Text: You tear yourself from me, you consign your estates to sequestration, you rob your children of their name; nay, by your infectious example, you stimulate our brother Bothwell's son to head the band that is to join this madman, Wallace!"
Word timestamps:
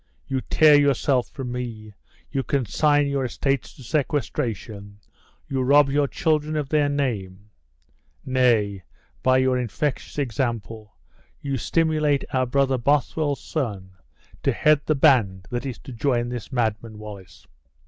You 0.25 0.41
tear 0.41 0.73
yourself 0.79 1.29
from 1.29 1.51
me, 1.51 1.93
you 2.31 2.41
consign 2.41 3.05
your 3.05 3.23
estates 3.25 3.71
to 3.75 3.83
sequestration, 3.83 4.97
you 5.47 5.61
rob 5.61 5.91
your 5.91 6.07
children 6.07 6.55
of 6.55 6.69
their 6.69 6.89
name; 6.89 7.51
nay, 8.25 8.81
by 9.21 9.37
your 9.37 9.59
infectious 9.59 10.17
example, 10.17 10.95
you 11.39 11.55
stimulate 11.55 12.25
our 12.33 12.47
brother 12.47 12.79
Bothwell's 12.79 13.43
son 13.43 13.91
to 14.41 14.51
head 14.51 14.81
the 14.87 14.95
band 14.95 15.45
that 15.51 15.67
is 15.67 15.77
to 15.77 15.91
join 15.93 16.29
this 16.29 16.51
madman, 16.51 16.97
Wallace!" 16.97 17.45